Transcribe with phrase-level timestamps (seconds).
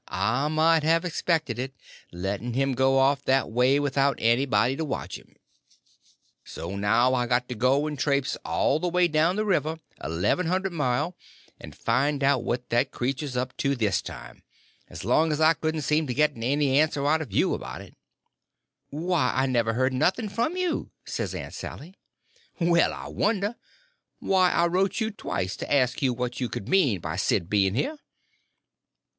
[0.07, 1.75] I might have expected it,
[2.11, 5.35] letting him go off that way without anybody to watch him.
[6.43, 10.47] So now I got to go and trapse all the way down the river, eleven
[10.47, 11.15] hundred mile,
[11.59, 14.41] and find out what that creetur's up to this time;
[14.87, 17.95] as long as I couldn't seem to get any answer out of you about it."
[18.89, 21.93] "Why, I never heard nothing from you," says Aunt Sally.
[22.59, 23.55] "Well, I wonder!
[24.17, 27.75] Why, I wrote you twice to ask you what you could mean by Sid being
[27.75, 27.99] here."